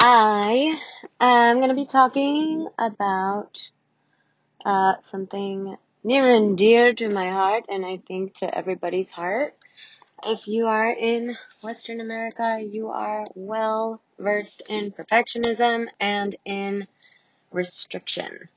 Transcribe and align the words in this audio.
I 0.00 0.78
am 1.20 1.56
going 1.56 1.70
to 1.70 1.74
be 1.74 1.84
talking 1.84 2.68
about 2.78 3.70
uh, 4.64 4.94
something 5.10 5.76
near 6.04 6.32
and 6.34 6.56
dear 6.56 6.92
to 6.92 7.08
my 7.08 7.30
heart, 7.30 7.64
and 7.68 7.84
I 7.84 7.96
think 8.06 8.36
to 8.36 8.56
everybody's 8.56 9.10
heart. 9.10 9.56
If 10.24 10.46
you 10.46 10.66
are 10.66 10.90
in 10.90 11.36
Western 11.62 12.00
America, 12.00 12.60
you 12.62 12.88
are 12.88 13.24
well 13.34 14.00
versed 14.18 14.62
in 14.68 14.92
perfectionism 14.92 15.86
and 15.98 16.36
in 16.44 16.86
restriction. 17.50 18.48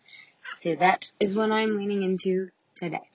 So 0.58 0.76
that 0.76 1.12
is 1.20 1.36
what 1.36 1.52
I'm 1.52 1.78
leaning 1.78 2.04
into 2.04 2.50
today. 2.76 3.10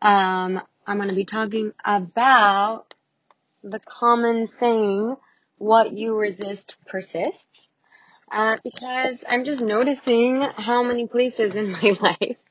Um, 0.00 0.62
I'm 0.86 0.96
going 0.96 1.10
to 1.10 1.14
be 1.14 1.24
talking 1.26 1.72
about 1.84 2.94
the 3.62 3.80
common 3.80 4.46
saying, 4.46 5.16
what 5.58 5.92
you 5.92 6.14
resist 6.14 6.76
persists. 6.86 7.68
Uh, 8.30 8.56
because 8.64 9.24
I'm 9.28 9.44
just 9.44 9.62
noticing 9.62 10.40
how 10.40 10.82
many 10.82 11.06
places 11.06 11.54
in 11.54 11.72
my 11.82 11.96
life 12.00 12.42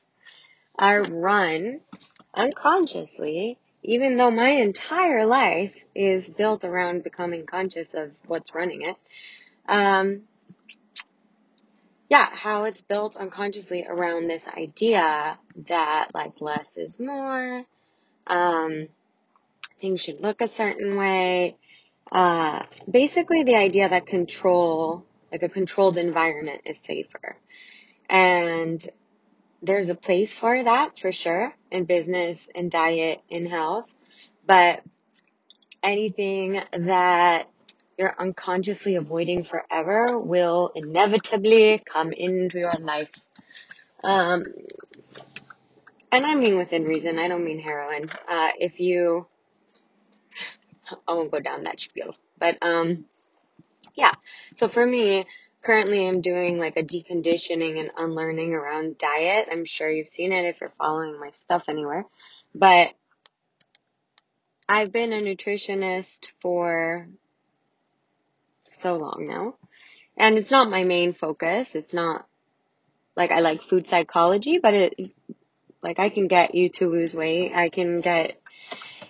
are 0.78 1.02
run 1.02 1.80
unconsciously, 2.34 3.58
even 3.82 4.16
though 4.16 4.30
my 4.30 4.48
entire 4.48 5.26
life 5.26 5.84
is 5.94 6.28
built 6.28 6.64
around 6.64 7.04
becoming 7.04 7.46
conscious 7.46 7.94
of 7.94 8.12
what's 8.26 8.54
running 8.54 8.82
it. 8.82 8.96
Um, 9.68 10.22
yeah, 12.08 12.28
how 12.30 12.64
it's 12.64 12.82
built 12.82 13.16
unconsciously 13.16 13.84
around 13.88 14.28
this 14.28 14.46
idea 14.46 15.38
that 15.66 16.08
like 16.14 16.40
less 16.40 16.76
is 16.76 17.00
more, 17.00 17.64
um, 18.26 18.88
things 19.80 20.00
should 20.02 20.20
look 20.20 20.40
a 20.40 20.48
certain 20.48 20.96
way. 20.96 21.56
Uh, 22.10 22.62
basically 22.90 23.42
the 23.42 23.56
idea 23.56 23.88
that 23.88 24.06
control, 24.06 25.04
like 25.32 25.42
a 25.42 25.48
controlled 25.48 25.98
environment 25.98 26.62
is 26.64 26.78
safer. 26.78 27.36
And 28.08 28.86
there's 29.62 29.88
a 29.88 29.94
place 29.94 30.32
for 30.32 30.62
that 30.62 30.98
for 30.98 31.12
sure 31.12 31.54
in 31.70 31.84
business, 31.84 32.48
in 32.54 32.68
diet, 32.68 33.20
in 33.28 33.46
health. 33.46 33.86
But 34.46 34.82
anything 35.82 36.60
that 36.72 37.48
you're 37.98 38.14
unconsciously 38.18 38.96
avoiding 38.96 39.42
forever 39.42 40.18
will 40.18 40.70
inevitably 40.74 41.82
come 41.84 42.12
into 42.12 42.58
your 42.58 42.72
life. 42.78 43.10
Um, 44.04 44.44
and 46.12 46.24
I 46.24 46.34
mean 46.34 46.56
within 46.56 46.84
reason. 46.84 47.18
I 47.18 47.28
don't 47.28 47.44
mean 47.44 47.58
heroin. 47.58 48.10
Uh, 48.28 48.50
if 48.58 48.78
you, 48.80 49.26
I 51.06 51.14
won't 51.14 51.30
go 51.30 51.40
down 51.40 51.64
that 51.64 51.80
spiel, 51.80 52.14
but, 52.38 52.56
um, 52.62 53.04
yeah. 53.94 54.12
So 54.56 54.68
for 54.68 54.84
me, 54.84 55.26
currently 55.62 56.06
I'm 56.06 56.20
doing 56.20 56.58
like 56.58 56.76
a 56.76 56.82
deconditioning 56.82 57.80
and 57.80 57.90
unlearning 57.96 58.54
around 58.54 58.98
diet. 58.98 59.48
I'm 59.50 59.64
sure 59.64 59.90
you've 59.90 60.08
seen 60.08 60.32
it 60.32 60.44
if 60.44 60.60
you're 60.60 60.72
following 60.78 61.18
my 61.18 61.30
stuff 61.30 61.64
anywhere. 61.68 62.04
But 62.54 62.90
I've 64.68 64.92
been 64.92 65.12
a 65.12 65.20
nutritionist 65.20 66.26
for 66.40 67.08
so 68.70 68.96
long 68.96 69.26
now. 69.28 69.54
And 70.16 70.38
it's 70.38 70.50
not 70.50 70.70
my 70.70 70.84
main 70.84 71.14
focus. 71.14 71.74
It's 71.74 71.92
not 71.92 72.26
like 73.16 73.30
I 73.30 73.40
like 73.40 73.62
food 73.62 73.86
psychology, 73.86 74.58
but 74.58 74.74
it, 74.74 75.12
like 75.82 75.98
I 75.98 76.08
can 76.10 76.26
get 76.26 76.54
you 76.54 76.68
to 76.70 76.88
lose 76.88 77.14
weight. 77.14 77.52
I 77.54 77.68
can 77.68 78.00
get 78.00 78.40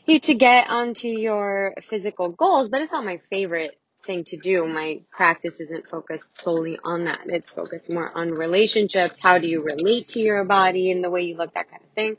you 0.08 0.20
to 0.20 0.34
get 0.34 0.68
onto 0.68 1.08
your 1.08 1.74
physical 1.82 2.28
goals, 2.28 2.68
but 2.68 2.80
it's 2.80 2.92
not 2.92 3.04
my 3.04 3.20
favorite 3.30 3.78
thing 4.04 4.24
to 4.24 4.36
do. 4.36 4.66
My 4.66 5.00
practice 5.10 5.60
isn't 5.60 5.88
focused 5.88 6.38
solely 6.38 6.78
on 6.84 7.04
that. 7.04 7.20
It's 7.26 7.50
focused 7.50 7.90
more 7.90 8.16
on 8.16 8.30
relationships. 8.30 9.18
How 9.22 9.38
do 9.38 9.46
you 9.46 9.62
relate 9.62 10.08
to 10.08 10.20
your 10.20 10.44
body 10.44 10.90
and 10.90 11.02
the 11.02 11.10
way 11.10 11.22
you 11.22 11.36
look, 11.36 11.54
that 11.54 11.70
kind 11.70 11.82
of 11.82 11.90
thing. 11.90 12.16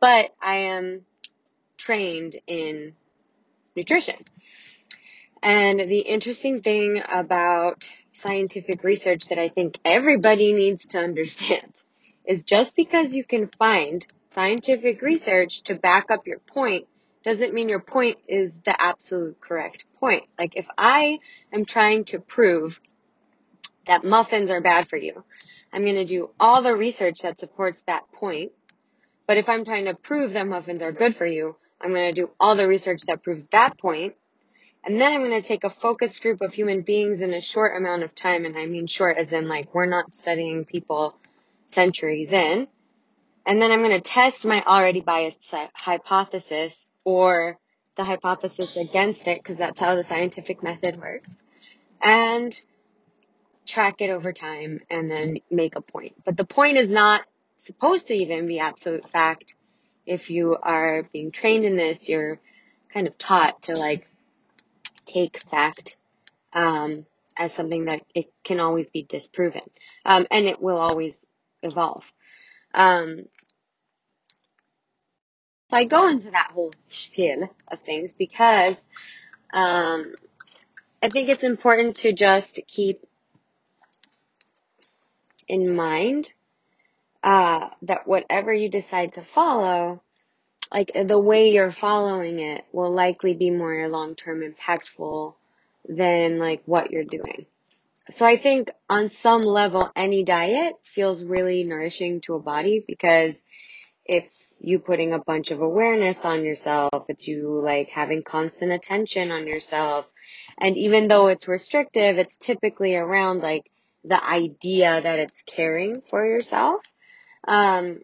But 0.00 0.34
I 0.40 0.54
am 0.56 1.04
trained 1.76 2.36
in 2.46 2.94
nutrition. 3.76 4.16
And 5.42 5.78
the 5.78 6.00
interesting 6.00 6.62
thing 6.62 7.02
about 7.08 7.90
scientific 8.12 8.82
research 8.82 9.28
that 9.28 9.38
I 9.38 9.48
think 9.48 9.78
everybody 9.84 10.52
needs 10.52 10.88
to 10.88 10.98
understand 10.98 11.72
is 12.24 12.42
just 12.42 12.74
because 12.74 13.14
you 13.14 13.24
can 13.24 13.48
find 13.58 14.06
scientific 14.34 15.02
research 15.02 15.62
to 15.62 15.74
back 15.74 16.10
up 16.10 16.26
your 16.26 16.40
point 16.40 16.88
doesn't 17.24 17.54
mean 17.54 17.68
your 17.68 17.80
point 17.80 18.18
is 18.28 18.56
the 18.64 18.80
absolute 18.80 19.40
correct 19.40 19.84
point. 20.00 20.24
Like 20.38 20.54
if 20.56 20.66
I 20.78 21.18
am 21.52 21.64
trying 21.64 22.04
to 22.06 22.20
prove 22.20 22.80
that 23.86 24.04
muffins 24.04 24.50
are 24.50 24.60
bad 24.60 24.88
for 24.88 24.96
you, 24.96 25.24
I'm 25.72 25.82
going 25.82 25.96
to 25.96 26.04
do 26.04 26.30
all 26.40 26.62
the 26.62 26.74
research 26.74 27.20
that 27.22 27.40
supports 27.40 27.82
that 27.82 28.10
point. 28.12 28.52
But 29.26 29.36
if 29.36 29.48
I'm 29.48 29.64
trying 29.64 29.86
to 29.86 29.94
prove 29.94 30.32
that 30.32 30.46
muffins 30.46 30.82
are 30.82 30.92
good 30.92 31.14
for 31.16 31.26
you, 31.26 31.56
I'm 31.80 31.92
going 31.92 32.14
to 32.14 32.20
do 32.20 32.30
all 32.40 32.56
the 32.56 32.66
research 32.66 33.02
that 33.08 33.22
proves 33.22 33.44
that 33.52 33.78
point. 33.78 34.14
and 34.84 35.00
then 35.00 35.12
I'm 35.12 35.22
going 35.22 35.40
to 35.40 35.46
take 35.46 35.64
a 35.64 35.70
focus 35.70 36.18
group 36.18 36.40
of 36.40 36.54
human 36.54 36.82
beings 36.82 37.20
in 37.20 37.34
a 37.34 37.40
short 37.40 37.76
amount 37.76 38.02
of 38.04 38.14
time. 38.14 38.44
And 38.44 38.56
I 38.56 38.66
mean 38.66 38.86
short 38.86 39.18
as 39.18 39.32
in 39.32 39.48
like 39.48 39.74
we're 39.74 39.86
not 39.86 40.14
studying 40.14 40.64
people 40.64 41.16
centuries 41.66 42.32
in. 42.32 42.68
And 43.46 43.60
then 43.60 43.70
I'm 43.70 43.82
going 43.82 44.00
to 44.00 44.00
test 44.00 44.46
my 44.46 44.62
already 44.64 45.00
biased 45.00 45.54
hypothesis 45.74 46.86
or 47.08 47.58
the 47.96 48.04
hypothesis 48.04 48.76
against 48.76 49.26
it 49.28 49.42
because 49.42 49.56
that's 49.56 49.80
how 49.80 49.94
the 49.94 50.04
scientific 50.04 50.62
method 50.62 51.00
works. 51.00 51.38
And 52.02 52.60
track 53.66 54.02
it 54.02 54.10
over 54.10 54.34
time 54.34 54.80
and 54.90 55.10
then 55.10 55.38
make 55.50 55.74
a 55.74 55.80
point. 55.80 56.12
But 56.26 56.36
the 56.36 56.44
point 56.44 56.76
is 56.76 56.90
not 56.90 57.22
supposed 57.56 58.08
to 58.08 58.14
even 58.14 58.46
be 58.46 58.60
absolute 58.60 59.08
fact. 59.08 59.54
If 60.04 60.28
you 60.28 60.54
are 60.62 61.08
being 61.10 61.30
trained 61.30 61.64
in 61.64 61.78
this, 61.78 62.10
you're 62.10 62.40
kind 62.92 63.06
of 63.06 63.16
taught 63.16 63.62
to 63.62 63.72
like 63.72 64.06
take 65.06 65.42
fact 65.50 65.96
um, 66.52 67.06
as 67.38 67.54
something 67.54 67.86
that 67.86 68.02
it 68.14 68.26
can 68.44 68.60
always 68.60 68.86
be 68.86 69.02
disproven, 69.02 69.62
um, 70.04 70.26
and 70.30 70.44
it 70.44 70.60
will 70.60 70.78
always 70.78 71.24
evolve. 71.62 72.10
Um, 72.74 73.24
so 75.70 75.76
I 75.76 75.84
go 75.84 76.08
into 76.08 76.30
that 76.30 76.52
whole 76.52 76.72
spiel 76.88 77.50
of 77.68 77.80
things 77.80 78.14
because 78.14 78.86
um, 79.52 80.14
I 81.02 81.08
think 81.10 81.28
it's 81.28 81.44
important 81.44 81.96
to 81.98 82.12
just 82.12 82.60
keep 82.66 83.06
in 85.46 85.74
mind 85.74 86.32
uh, 87.22 87.68
that 87.82 88.06
whatever 88.06 88.52
you 88.52 88.70
decide 88.70 89.14
to 89.14 89.22
follow, 89.22 90.02
like 90.72 90.92
the 90.94 91.18
way 91.18 91.50
you're 91.50 91.72
following 91.72 92.40
it, 92.40 92.64
will 92.72 92.92
likely 92.92 93.34
be 93.34 93.50
more 93.50 93.88
long 93.88 94.14
term 94.14 94.42
impactful 94.42 95.34
than 95.88 96.38
like 96.38 96.62
what 96.64 96.90
you're 96.90 97.04
doing. 97.04 97.46
So 98.10 98.24
I 98.24 98.38
think 98.38 98.70
on 98.88 99.10
some 99.10 99.42
level, 99.42 99.90
any 99.94 100.24
diet 100.24 100.76
feels 100.82 101.24
really 101.24 101.64
nourishing 101.64 102.22
to 102.22 102.34
a 102.36 102.40
body 102.40 102.82
because 102.86 103.42
it's 104.08 104.58
you 104.64 104.78
putting 104.78 105.12
a 105.12 105.18
bunch 105.18 105.50
of 105.50 105.60
awareness 105.60 106.24
on 106.24 106.44
yourself. 106.44 107.04
It's 107.08 107.28
you 107.28 107.60
like 107.62 107.90
having 107.90 108.22
constant 108.22 108.72
attention 108.72 109.30
on 109.30 109.46
yourself. 109.46 110.06
And 110.58 110.76
even 110.76 111.08
though 111.08 111.28
it's 111.28 111.46
restrictive, 111.46 112.16
it's 112.16 112.38
typically 112.38 112.96
around 112.96 113.42
like 113.42 113.70
the 114.04 114.22
idea 114.22 115.00
that 115.00 115.18
it's 115.18 115.42
caring 115.42 116.00
for 116.00 116.24
yourself. 116.24 116.80
Um, 117.46 118.00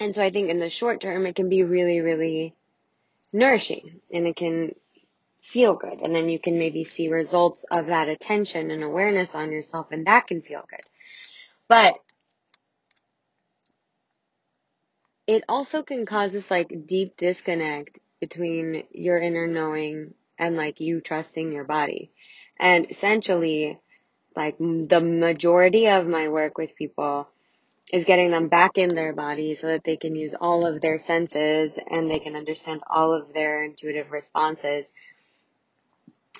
and 0.00 0.14
so 0.14 0.22
I 0.22 0.30
think 0.30 0.50
in 0.50 0.58
the 0.58 0.70
short 0.70 1.00
term, 1.00 1.26
it 1.26 1.34
can 1.34 1.48
be 1.48 1.62
really, 1.62 2.00
really 2.00 2.54
nourishing 3.32 4.00
and 4.12 4.26
it 4.26 4.36
can 4.36 4.74
feel 5.42 5.74
good. 5.74 6.00
And 6.02 6.14
then 6.14 6.28
you 6.28 6.38
can 6.38 6.58
maybe 6.58 6.84
see 6.84 7.08
results 7.08 7.64
of 7.70 7.86
that 7.86 8.08
attention 8.08 8.70
and 8.70 8.82
awareness 8.82 9.34
on 9.34 9.50
yourself 9.50 9.88
and 9.90 10.06
that 10.06 10.26
can 10.26 10.42
feel 10.42 10.64
good. 10.68 10.84
But 11.68 11.94
it 15.30 15.44
also 15.48 15.84
can 15.84 16.06
cause 16.06 16.32
this 16.32 16.50
like 16.50 16.88
deep 16.88 17.16
disconnect 17.16 18.00
between 18.18 18.82
your 18.90 19.16
inner 19.16 19.46
knowing 19.46 20.12
and 20.36 20.56
like 20.56 20.80
you 20.80 21.00
trusting 21.00 21.52
your 21.52 21.62
body. 21.62 22.10
And 22.58 22.90
essentially, 22.90 23.78
like 24.34 24.58
the 24.58 25.00
majority 25.00 25.86
of 25.86 26.08
my 26.08 26.26
work 26.26 26.58
with 26.58 26.74
people 26.74 27.28
is 27.92 28.06
getting 28.06 28.32
them 28.32 28.48
back 28.48 28.76
in 28.76 28.96
their 28.96 29.12
body 29.12 29.54
so 29.54 29.68
that 29.68 29.84
they 29.84 29.96
can 29.96 30.16
use 30.16 30.34
all 30.34 30.66
of 30.66 30.80
their 30.80 30.98
senses 30.98 31.78
and 31.88 32.10
they 32.10 32.18
can 32.18 32.34
understand 32.34 32.80
all 32.90 33.14
of 33.14 33.32
their 33.32 33.62
intuitive 33.62 34.10
responses 34.10 34.90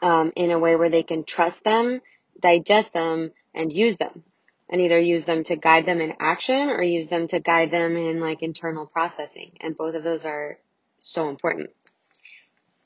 um, 0.03 0.33
in 0.35 0.51
a 0.51 0.59
way 0.59 0.75
where 0.75 0.91
they 0.91 1.05
can 1.05 1.23
trust 1.23 1.63
them, 1.63 2.01
digest 2.41 2.93
them, 2.93 3.31
and 3.55 3.73
use 3.73 3.97
them. 3.99 4.25
And 4.71 4.81
either 4.81 5.01
use 5.01 5.25
them 5.25 5.43
to 5.45 5.57
guide 5.57 5.85
them 5.85 6.01
in 6.01 6.15
action 6.21 6.71
or 6.71 6.83
use 6.83 7.09
them 7.09 7.27
to 7.29 7.41
guide 7.41 7.73
them 7.73 7.97
in 7.97 8.21
like 8.21 8.43
internal 8.43 8.87
processing. 8.87 9.53
And 9.61 9.77
both 9.77 9.97
of 9.97 10.05
those 10.05 10.25
are 10.25 10.59
so 11.01 11.29
important. 11.29 11.71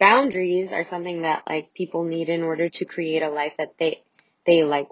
Boundaries 0.00 0.72
are 0.72 0.84
something 0.84 1.22
that 1.22 1.42
like 1.46 1.74
people 1.74 2.04
need 2.04 2.30
in 2.30 2.42
order 2.42 2.70
to 2.70 2.84
create 2.86 3.22
a 3.22 3.28
life 3.28 3.52
that 3.58 3.76
they, 3.78 4.02
they 4.46 4.64
like 4.64 4.88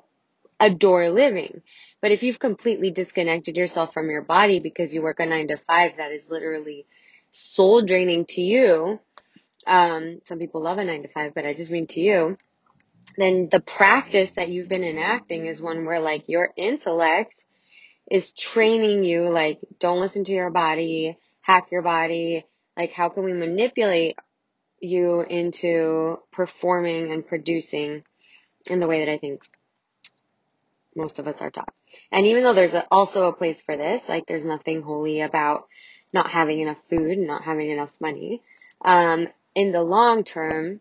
adore 0.61 1.11
living. 1.11 1.63
But 2.01 2.13
if 2.13 2.23
you've 2.23 2.39
completely 2.39 2.91
disconnected 2.91 3.57
yourself 3.57 3.93
from 3.93 4.11
your 4.11 4.23
body 4.23 4.61
because 4.61 4.95
you 4.95 5.03
work 5.03 5.21
a 5.21 5.27
nine 5.27 5.49
to 5.49 5.57
five 5.57 5.93
that 5.97 6.13
is 6.13 6.29
literally 6.29 6.87
soul 7.33 7.83
draining 7.83 8.27
to 8.27 8.43
you, 8.43 9.01
um, 9.67 10.21
some 10.25 10.39
people 10.39 10.63
love 10.63 10.79
a 10.79 10.85
nine 10.85 11.03
to 11.03 11.09
five, 11.09 11.35
but 11.35 11.47
I 11.47 11.55
just 11.55 11.71
mean 11.71 11.87
to 11.89 12.01
you, 12.01 12.37
then 13.17 13.49
the 13.51 13.61
practice 13.61 14.33
that 14.33 14.49
you've 14.49 14.69
been 14.69 14.85
enacting 14.85 15.47
is 15.47 15.61
one 15.61 15.85
where 15.85 16.01
like 16.01 16.29
your 16.29 16.51
intellect 16.57 17.45
is 18.11 18.33
training 18.33 19.05
you, 19.05 19.29
like, 19.31 19.59
don't 19.79 20.01
listen 20.01 20.25
to 20.25 20.33
your 20.33 20.51
body, 20.51 21.17
hack 21.41 21.69
your 21.71 21.83
body. 21.83 22.45
Like, 22.77 22.93
how 22.93 23.09
can 23.09 23.25
we 23.25 23.33
manipulate 23.33 24.17
you 24.81 25.21
into 25.21 26.19
performing 26.33 27.13
and 27.13 27.27
producing 27.27 28.03
in 28.67 28.81
the 28.81 28.87
way 28.87 29.05
that 29.05 29.13
I 29.13 29.19
think 29.19 29.43
most 30.95 31.19
of 31.19 31.27
us 31.27 31.41
are 31.41 31.51
taught. 31.51 31.73
And 32.11 32.27
even 32.27 32.43
though 32.43 32.55
there's 32.55 32.75
a, 32.75 32.87
also 32.91 33.29
a 33.29 33.33
place 33.33 33.63
for 33.63 33.77
this, 33.77 34.09
like 34.09 34.27
there's 34.27 34.45
nothing 34.45 34.83
holy 34.83 35.21
about 35.21 35.67
not 36.13 36.31
having 36.31 36.61
enough 36.61 36.79
food 36.91 37.19
and 37.19 37.27
not 37.27 37.45
having 37.45 37.71
enough 37.71 37.91
money. 38.01 38.43
Um, 38.85 39.29
in 39.55 39.73
the 39.73 39.83
long 39.83 40.25
term, 40.25 40.81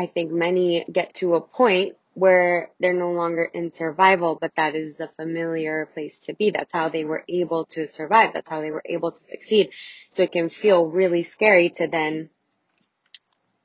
I 0.00 0.06
think 0.06 0.32
many 0.32 0.86
get 0.90 1.12
to 1.16 1.34
a 1.34 1.42
point 1.42 1.96
where 2.14 2.70
they're 2.80 2.94
no 2.94 3.12
longer 3.12 3.44
in 3.44 3.70
survival, 3.70 4.38
but 4.40 4.52
that 4.56 4.74
is 4.74 4.96
the 4.96 5.10
familiar 5.16 5.90
place 5.92 6.20
to 6.20 6.32
be. 6.32 6.50
That's 6.50 6.72
how 6.72 6.88
they 6.88 7.04
were 7.04 7.22
able 7.28 7.66
to 7.66 7.86
survive. 7.86 8.30
That's 8.32 8.48
how 8.48 8.62
they 8.62 8.70
were 8.70 8.82
able 8.86 9.12
to 9.12 9.20
succeed. 9.20 9.70
So 10.14 10.22
it 10.22 10.32
can 10.32 10.48
feel 10.48 10.86
really 10.86 11.22
scary 11.22 11.68
to 11.76 11.86
then 11.86 12.30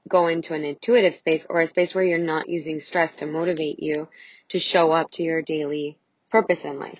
go 0.09 0.27
into 0.27 0.53
an 0.53 0.65
intuitive 0.65 1.15
space 1.15 1.47
or 1.49 1.61
a 1.61 1.67
space 1.67 1.95
where 1.95 2.03
you're 2.03 2.17
not 2.17 2.49
using 2.49 2.81
stress 2.81 3.15
to 3.17 3.25
motivate 3.25 3.81
you 3.81 4.09
to 4.49 4.59
show 4.59 4.91
up 4.91 5.11
to 5.11 5.23
your 5.23 5.41
daily 5.41 5.97
purpose 6.31 6.65
in 6.65 6.79
life. 6.79 6.99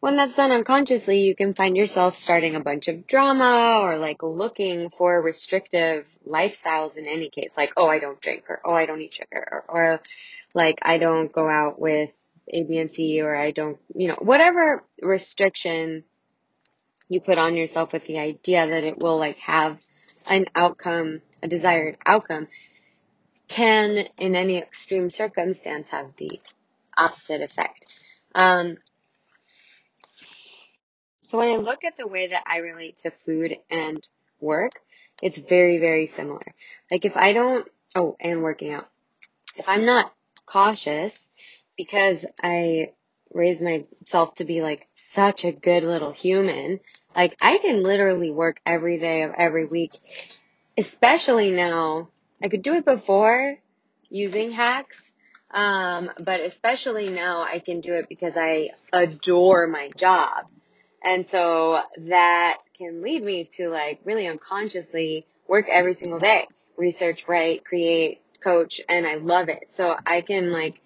When 0.00 0.16
that's 0.16 0.34
done 0.34 0.52
unconsciously, 0.52 1.20
you 1.20 1.34
can 1.34 1.54
find 1.54 1.76
yourself 1.76 2.16
starting 2.16 2.54
a 2.54 2.60
bunch 2.60 2.88
of 2.88 3.06
drama 3.06 3.80
or 3.82 3.98
like 3.98 4.22
looking 4.22 4.90
for 4.90 5.20
restrictive 5.20 6.08
lifestyles 6.26 6.96
in 6.96 7.06
any 7.06 7.30
case, 7.30 7.56
like, 7.56 7.72
oh, 7.76 7.88
I 7.88 7.98
don't 7.98 8.20
drink 8.20 8.44
or, 8.48 8.60
oh, 8.64 8.74
I 8.74 8.86
don't 8.86 9.00
eat 9.00 9.14
sugar 9.14 9.48
or, 9.50 9.64
or 9.68 10.00
like, 10.54 10.80
I 10.82 10.98
don't 10.98 11.32
go 11.32 11.48
out 11.48 11.80
with 11.80 12.10
A, 12.52 12.62
B, 12.62 12.78
and 12.78 12.94
C 12.94 13.22
or 13.22 13.34
I 13.34 13.52
don't, 13.52 13.78
you 13.94 14.08
know, 14.08 14.18
whatever 14.20 14.84
restriction 15.00 16.04
you 17.08 17.20
put 17.20 17.38
on 17.38 17.56
yourself 17.56 17.92
with 17.92 18.06
the 18.06 18.18
idea 18.18 18.66
that 18.66 18.84
it 18.84 18.98
will 18.98 19.18
like 19.18 19.38
have 19.38 19.78
an 20.26 20.44
outcome, 20.54 21.22
a 21.42 21.48
desired 21.48 21.96
outcome 22.04 22.48
can 23.48 24.08
in 24.18 24.34
any 24.34 24.58
extreme 24.58 25.08
circumstance 25.08 25.88
have 25.88 26.10
the 26.16 26.40
opposite 26.98 27.40
effect. 27.40 27.96
Um, 28.34 28.78
so 31.26 31.38
when 31.38 31.48
I 31.48 31.56
look 31.56 31.84
at 31.84 31.96
the 31.96 32.06
way 32.06 32.28
that 32.28 32.44
I 32.46 32.58
relate 32.58 32.98
to 32.98 33.10
food 33.10 33.56
and 33.70 34.06
work, 34.40 34.80
it's 35.22 35.38
very, 35.38 35.78
very 35.78 36.06
similar. 36.06 36.54
Like 36.90 37.04
if 37.04 37.16
I 37.16 37.32
don't, 37.32 37.66
oh, 37.94 38.16
and 38.20 38.42
working 38.42 38.72
out. 38.72 38.88
If 39.56 39.68
I'm 39.68 39.86
not 39.86 40.12
cautious 40.44 41.18
because 41.76 42.26
I 42.42 42.92
raise 43.32 43.60
myself 43.60 44.36
to 44.36 44.44
be 44.44 44.62
like 44.62 44.86
such 44.94 45.44
a 45.44 45.52
good 45.52 45.82
little 45.82 46.12
human, 46.12 46.80
like 47.14 47.36
I 47.42 47.58
can 47.58 47.82
literally 47.82 48.30
work 48.30 48.60
every 48.64 48.98
day 48.98 49.22
of 49.22 49.32
every 49.36 49.66
week, 49.66 49.92
especially 50.76 51.50
now. 51.50 52.08
I 52.42 52.48
could 52.48 52.62
do 52.62 52.74
it 52.74 52.84
before 52.84 53.56
using 54.10 54.52
hacks, 54.52 55.00
um, 55.50 56.10
but 56.20 56.40
especially 56.40 57.08
now 57.08 57.42
I 57.42 57.60
can 57.60 57.80
do 57.80 57.94
it 57.94 58.08
because 58.10 58.36
I 58.36 58.70
adore 58.92 59.66
my 59.66 59.88
job. 59.96 60.44
And 61.06 61.26
so 61.26 61.80
that 61.98 62.58
can 62.76 63.00
lead 63.00 63.22
me 63.22 63.48
to 63.52 63.68
like 63.68 64.00
really 64.04 64.26
unconsciously 64.26 65.24
work 65.46 65.66
every 65.70 65.94
single 65.94 66.18
day, 66.18 66.48
research, 66.76 67.28
write, 67.28 67.64
create, 67.64 68.20
coach, 68.42 68.80
and 68.88 69.06
I 69.06 69.14
love 69.14 69.48
it. 69.48 69.66
So 69.68 69.94
I 70.04 70.20
can 70.22 70.50
like 70.50 70.80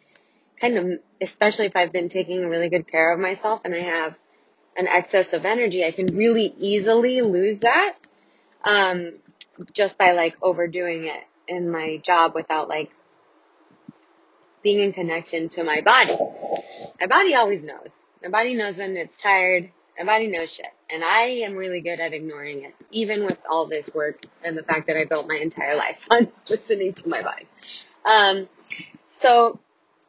kind 0.61 0.77
of, 0.77 1.01
especially 1.23 1.65
if 1.67 1.75
I've 1.75 1.91
been 1.91 2.11
taking 2.11 2.47
really 2.47 2.69
good 2.69 2.87
care 2.87 3.15
of 3.15 3.19
myself 3.19 3.63
and 3.65 3.75
I 3.75 3.83
have 3.83 4.15
an 4.77 4.87
excess 4.87 5.33
of 5.33 5.47
energy, 5.47 5.87
I 5.87 5.91
can 5.91 6.07
really 6.15 6.55
easily 6.59 7.23
lose 7.23 7.61
that, 7.61 7.95
um, 8.63 9.15
just 9.73 9.97
by 9.97 10.13
like 10.13 10.37
overdoing 10.43 11.07
it 11.07 11.23
in 11.49 11.71
my 11.71 11.97
job 11.97 12.35
without 12.35 12.69
like 12.69 12.91
being 14.63 14.81
in 14.81 14.93
connection 14.93 15.49
to 15.49 15.65
my 15.65 15.81
body. 15.81 16.15
My 17.01 17.07
body 17.07 17.35
always 17.35 17.63
knows. 17.63 18.03
My 18.23 18.29
body 18.29 18.55
knows 18.55 18.77
when 18.77 18.99
it's 18.99 19.17
tired. 19.17 19.71
My 20.01 20.15
body 20.15 20.29
knows 20.29 20.51
shit. 20.51 20.67
And 20.89 21.05
I 21.05 21.25
am 21.45 21.57
really 21.57 21.83
good 21.83 22.01
at 22.01 22.15
ignoring 22.15 22.65
it, 22.65 22.75
even 22.91 23.25
with 23.25 23.37
all 23.49 23.67
this 23.67 23.93
work 23.95 24.23
and 24.43 24.57
the 24.57 24.63
fact 24.63 24.87
that 24.87 24.97
I 24.97 25.05
built 25.05 25.29
my 25.29 25.37
entire 25.37 25.77
life 25.77 26.07
on 26.11 26.29
listening 26.49 26.95
to 26.95 27.09
my 27.09 27.21
body. 27.21 27.47
Um, 28.07 28.49
so 29.11 29.61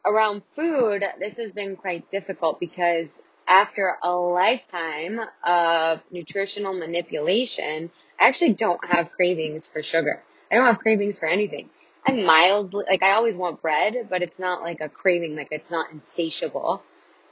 around 0.05 0.43
food, 0.53 1.03
this 1.19 1.37
has 1.37 1.51
been 1.51 1.75
quite 1.75 2.09
difficult 2.09 2.59
because 2.59 3.19
after 3.47 3.97
a 4.01 4.11
lifetime 4.11 5.19
of 5.43 6.05
nutritional 6.09 6.73
manipulation, 6.73 7.91
I 8.17 8.27
actually 8.29 8.53
don't 8.53 8.79
have 8.93 9.11
cravings 9.11 9.67
for 9.67 9.83
sugar. 9.83 10.23
I 10.49 10.55
don't 10.55 10.67
have 10.67 10.79
cravings 10.79 11.19
for 11.19 11.27
anything. 11.27 11.69
I'm 12.07 12.23
mildly, 12.23 12.85
like 12.89 13.03
I 13.03 13.11
always 13.11 13.35
want 13.35 13.61
bread, 13.61 14.07
but 14.09 14.21
it's 14.21 14.39
not 14.39 14.61
like 14.61 14.79
a 14.79 14.87
craving, 14.87 15.35
like 15.35 15.49
it's 15.51 15.69
not 15.69 15.91
insatiable. 15.91 16.81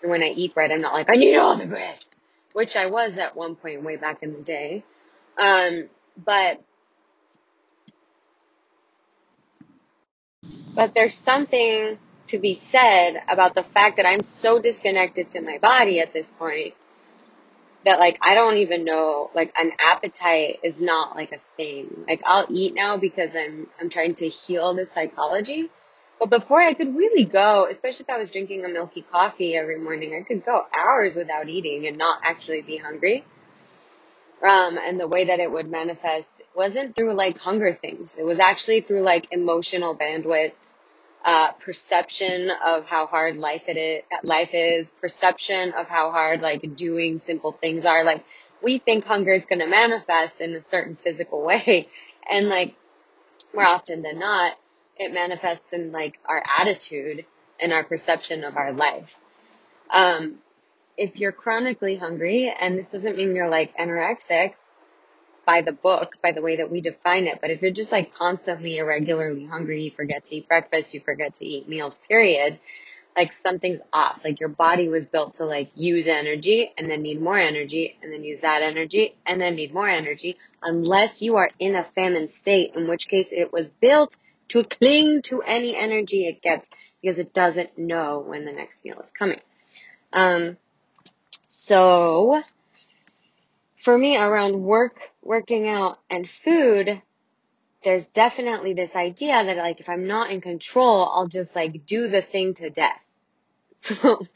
And 0.01 0.11
when 0.11 0.21
I 0.21 0.27
eat 0.27 0.53
bread, 0.53 0.71
I'm 0.71 0.81
not 0.81 0.93
like, 0.93 1.09
I 1.09 1.15
need 1.15 1.37
all 1.37 1.55
the 1.55 1.65
bread, 1.65 1.95
which 2.53 2.75
I 2.75 2.87
was 2.87 3.17
at 3.17 3.35
one 3.35 3.55
point 3.55 3.83
way 3.83 3.95
back 3.95 4.23
in 4.23 4.33
the 4.33 4.41
day. 4.41 4.83
Um, 5.37 5.89
but, 6.23 6.61
but 10.75 10.93
there's 10.93 11.13
something 11.13 11.97
to 12.27 12.39
be 12.39 12.53
said 12.53 13.21
about 13.27 13.55
the 13.55 13.63
fact 13.63 13.97
that 13.97 14.05
I'm 14.05 14.23
so 14.23 14.59
disconnected 14.59 15.29
to 15.29 15.41
my 15.41 15.57
body 15.57 15.99
at 15.99 16.13
this 16.13 16.31
point 16.31 16.75
that 17.85 17.99
like 17.99 18.17
I 18.21 18.35
don't 18.35 18.57
even 18.57 18.83
know 18.83 19.31
like 19.33 19.53
an 19.57 19.71
appetite 19.79 20.59
is 20.63 20.81
not 20.81 21.15
like 21.15 21.31
a 21.31 21.39
thing. 21.57 22.05
Like 22.07 22.21
I'll 22.25 22.45
eat 22.49 22.73
now 22.75 22.97
because 22.97 23.35
I'm 23.35 23.67
I'm 23.79 23.89
trying 23.89 24.15
to 24.15 24.27
heal 24.27 24.73
the 24.73 24.85
psychology. 24.85 25.69
But 26.19 26.29
before 26.29 26.61
I 26.61 26.73
could 26.73 26.95
really 26.95 27.23
go, 27.23 27.67
especially 27.69 28.05
if 28.07 28.09
I 28.09 28.17
was 28.17 28.29
drinking 28.29 28.65
a 28.65 28.69
milky 28.69 29.03
coffee 29.09 29.55
every 29.55 29.79
morning, 29.79 30.13
I 30.13 30.27
could 30.27 30.45
go 30.45 30.65
hours 30.77 31.15
without 31.15 31.47
eating 31.47 31.87
and 31.87 31.97
not 31.97 32.19
actually 32.25 32.61
be 32.61 32.77
hungry. 32.77 33.23
Um, 34.43 34.77
and 34.77 34.99
the 34.99 35.07
way 35.07 35.25
that 35.25 35.39
it 35.39 35.51
would 35.51 35.69
manifest 35.69 36.41
wasn't 36.55 36.95
through 36.95 37.13
like 37.13 37.37
hunger 37.37 37.73
things. 37.73 38.15
It 38.17 38.23
was 38.23 38.39
actually 38.39 38.81
through 38.81 39.01
like 39.01 39.27
emotional 39.31 39.95
bandwidth 39.95 40.53
uh, 41.23 41.51
perception 41.53 42.49
of 42.65 42.85
how 42.85 43.05
hard 43.05 43.37
life 43.37 43.63
it 43.67 43.77
is, 43.77 44.03
life 44.23 44.51
is, 44.53 44.89
perception 45.01 45.73
of 45.77 45.89
how 45.89 46.11
hard 46.11 46.41
like 46.41 46.75
doing 46.75 47.17
simple 47.17 47.51
things 47.51 47.85
are. 47.85 48.03
Like 48.03 48.23
we 48.61 48.77
think 48.77 49.05
hunger 49.05 49.31
is 49.31 49.45
going 49.45 49.59
to 49.59 49.67
manifest 49.67 50.41
in 50.41 50.55
a 50.55 50.61
certain 50.61 50.95
physical 50.95 51.41
way, 51.45 51.89
and 52.29 52.47
like 52.49 52.75
more 53.53 53.65
often 53.65 54.01
than 54.01 54.19
not, 54.19 54.53
it 54.99 55.13
manifests 55.13 55.73
in 55.73 55.91
like 55.91 56.19
our 56.25 56.43
attitude 56.59 57.25
and 57.59 57.73
our 57.73 57.83
perception 57.83 58.43
of 58.43 58.57
our 58.57 58.73
life. 58.73 59.19
Um, 59.89 60.35
if 60.97 61.19
you're 61.19 61.31
chronically 61.31 61.95
hungry, 61.95 62.53
and 62.59 62.77
this 62.77 62.87
doesn't 62.87 63.15
mean 63.15 63.35
you're 63.35 63.49
like 63.49 63.75
anorexic, 63.77 64.53
by 65.45 65.61
the 65.61 65.71
book, 65.71 66.15
by 66.21 66.31
the 66.31 66.43
way 66.43 66.57
that 66.57 66.69
we 66.69 66.79
define 66.79 67.25
it. 67.25 67.39
But 67.41 67.49
if 67.49 67.63
you're 67.63 67.71
just 67.71 67.91
like 67.91 68.13
constantly 68.13 68.77
irregularly 68.77 69.45
hungry, 69.45 69.83
you 69.83 69.89
forget 69.89 70.25
to 70.25 70.35
eat 70.35 70.47
breakfast, 70.47 70.93
you 70.93 70.99
forget 70.99 71.33
to 71.35 71.45
eat 71.45 71.67
meals, 71.67 71.99
period, 72.07 72.59
like 73.17 73.33
something's 73.33 73.79
off. 73.91 74.23
Like 74.23 74.39
your 74.39 74.49
body 74.49 74.89
was 74.89 75.07
built 75.07 75.35
to 75.35 75.45
like 75.45 75.71
use 75.73 76.05
energy 76.05 76.71
and 76.77 76.87
then 76.87 77.01
need 77.01 77.19
more 77.19 77.37
energy 77.37 77.97
and 78.03 78.13
then 78.13 78.23
use 78.23 78.41
that 78.41 78.61
energy 78.61 79.15
and 79.25 79.41
then 79.41 79.55
need 79.55 79.73
more 79.73 79.89
energy 79.89 80.37
unless 80.61 81.21
you 81.23 81.37
are 81.37 81.49
in 81.57 81.75
a 81.75 81.83
famine 81.83 82.27
state, 82.27 82.75
in 82.75 82.87
which 82.87 83.07
case 83.07 83.29
it 83.31 83.51
was 83.51 83.71
built 83.71 84.17
to 84.49 84.63
cling 84.63 85.21
to 85.23 85.41
any 85.41 85.75
energy 85.75 86.27
it 86.27 86.41
gets 86.41 86.67
because 87.01 87.19
it 87.19 87.33
doesn't 87.33 87.77
know 87.77 88.19
when 88.19 88.45
the 88.45 88.51
next 88.51 88.83
meal 88.83 88.99
is 88.99 89.11
coming. 89.11 89.39
Um, 90.11 90.57
so 91.47 92.41
for 93.77 93.97
me 93.97 94.17
around 94.17 94.61
work, 94.61 94.99
working 95.23 95.67
out 95.67 95.99
and 96.09 96.29
food, 96.29 97.01
there's 97.83 98.07
definitely 98.07 98.73
this 98.73 98.95
idea 98.95 99.43
that 99.45 99.57
like 99.57 99.79
if 99.79 99.87
I'm 99.87 100.07
not 100.07 100.31
in 100.31 100.41
control, 100.41 101.09
I'll 101.13 101.27
just 101.27 101.55
like 101.55 101.85
do 101.85 102.07
the 102.07 102.21
thing 102.21 102.53
to 102.55 102.69
death. 102.69 102.99
So, 103.81 104.27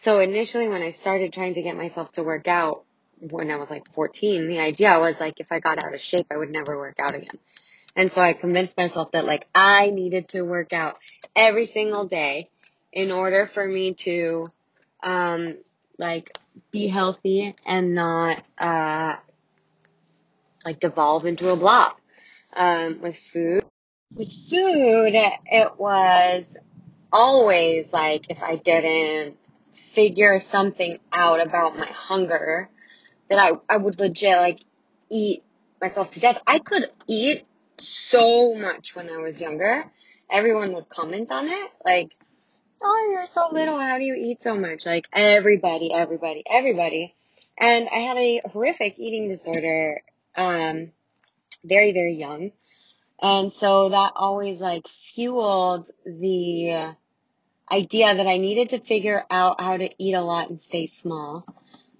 so 0.00 0.20
initially 0.20 0.68
when 0.68 0.80
I 0.80 0.90
started 0.90 1.34
trying 1.34 1.54
to 1.54 1.62
get 1.62 1.76
myself 1.76 2.12
to 2.12 2.22
work 2.22 2.48
out 2.48 2.84
when 3.20 3.50
I 3.50 3.56
was 3.56 3.68
like 3.68 3.92
14, 3.92 4.48
the 4.48 4.58
idea 4.58 4.98
was 4.98 5.20
like 5.20 5.38
if 5.38 5.52
I 5.52 5.60
got 5.60 5.84
out 5.84 5.92
of 5.92 6.00
shape, 6.00 6.26
I 6.30 6.36
would 6.38 6.50
never 6.50 6.78
work 6.78 6.96
out 6.98 7.14
again. 7.14 7.38
And 7.96 8.12
so 8.12 8.20
I 8.20 8.34
convinced 8.34 8.76
myself 8.76 9.12
that 9.12 9.24
like 9.24 9.48
I 9.54 9.90
needed 9.90 10.28
to 10.28 10.42
work 10.42 10.72
out 10.72 10.98
every 11.34 11.64
single 11.64 12.04
day 12.04 12.50
in 12.92 13.10
order 13.10 13.46
for 13.46 13.66
me 13.66 13.94
to, 13.94 14.52
um, 15.02 15.56
like 15.98 16.36
be 16.70 16.88
healthy 16.88 17.54
and 17.64 17.94
not, 17.94 18.44
uh, 18.58 19.16
like 20.64 20.78
devolve 20.78 21.24
into 21.24 21.48
a 21.48 21.56
blob. 21.56 21.94
Um, 22.54 23.00
with 23.00 23.16
food, 23.16 23.64
with 24.14 24.32
food, 24.32 25.12
it 25.14 25.78
was 25.78 26.56
always 27.12 27.92
like 27.92 28.30
if 28.30 28.42
I 28.42 28.56
didn't 28.56 29.36
figure 29.74 30.40
something 30.40 30.96
out 31.12 31.40
about 31.40 31.76
my 31.76 31.86
hunger, 31.86 32.70
that 33.30 33.38
I, 33.38 33.74
I 33.74 33.76
would 33.76 33.98
legit 33.98 34.36
like 34.38 34.60
eat 35.10 35.42
myself 35.80 36.10
to 36.12 36.20
death. 36.20 36.42
I 36.46 36.58
could 36.58 36.90
eat 37.06 37.44
so 37.78 38.54
much 38.54 38.94
when 38.94 39.10
I 39.10 39.18
was 39.18 39.40
younger. 39.40 39.84
Everyone 40.30 40.72
would 40.74 40.88
comment 40.88 41.30
on 41.30 41.48
it. 41.48 41.70
Like, 41.84 42.16
oh, 42.82 43.10
you're 43.12 43.26
so 43.26 43.48
little. 43.52 43.78
How 43.78 43.98
do 43.98 44.04
you 44.04 44.14
eat 44.14 44.42
so 44.42 44.56
much? 44.56 44.86
Like, 44.86 45.08
everybody, 45.12 45.92
everybody, 45.92 46.42
everybody. 46.48 47.14
And 47.58 47.88
I 47.88 47.98
had 47.98 48.16
a 48.16 48.40
horrific 48.52 48.98
eating 48.98 49.28
disorder, 49.28 50.02
um, 50.36 50.92
very, 51.64 51.92
very 51.92 52.14
young. 52.14 52.52
And 53.20 53.52
so 53.52 53.88
that 53.88 54.12
always 54.14 54.60
like 54.60 54.86
fueled 54.88 55.90
the 56.04 56.94
idea 57.70 58.14
that 58.14 58.26
I 58.26 58.36
needed 58.36 58.70
to 58.70 58.80
figure 58.80 59.24
out 59.30 59.60
how 59.60 59.76
to 59.76 59.88
eat 59.98 60.14
a 60.14 60.20
lot 60.20 60.50
and 60.50 60.60
stay 60.60 60.86
small. 60.86 61.46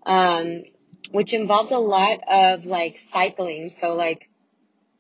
Um, 0.05 0.63
which 1.11 1.33
involved 1.33 1.73
a 1.73 1.79
lot 1.79 2.21
of 2.29 2.67
like 2.67 2.99
cycling. 2.99 3.71
So 3.71 3.95
like 3.95 4.29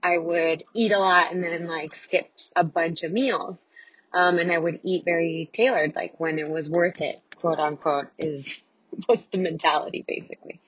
I 0.02 0.18
would 0.18 0.64
eat 0.74 0.92
a 0.92 0.98
lot 0.98 1.32
and 1.32 1.42
then 1.42 1.66
like 1.66 1.94
skip 1.94 2.30
a 2.54 2.64
bunch 2.64 3.02
of 3.02 3.12
meals. 3.12 3.66
Um, 4.14 4.38
and 4.38 4.50
I 4.50 4.58
would 4.58 4.80
eat 4.82 5.04
very 5.04 5.50
tailored, 5.52 5.94
like 5.94 6.18
when 6.18 6.38
it 6.38 6.48
was 6.48 6.70
worth 6.70 7.00
it, 7.00 7.20
quote 7.36 7.58
unquote, 7.58 8.06
is 8.18 8.62
was 9.08 9.24
the 9.26 9.38
mentality 9.38 10.04
basically. 10.06 10.60